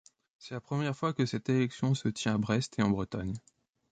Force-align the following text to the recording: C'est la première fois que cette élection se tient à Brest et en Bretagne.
C'est 0.39 0.55
la 0.55 0.61
première 0.61 0.95
fois 0.97 1.13
que 1.13 1.27
cette 1.27 1.47
élection 1.47 1.93
se 1.93 2.07
tient 2.07 2.33
à 2.33 2.37
Brest 2.39 2.79
et 2.79 2.81
en 2.81 2.89
Bretagne. 2.89 3.35